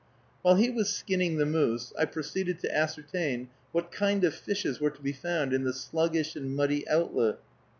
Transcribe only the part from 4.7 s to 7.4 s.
were to be found in the sluggish and muddy outlet.